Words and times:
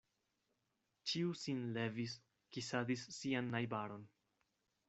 Ĉiu 1.11 1.35
sin 1.41 1.61
levis, 1.77 2.17
kisadis 2.57 3.07
sian 3.19 3.55
najbaron. 3.57 4.13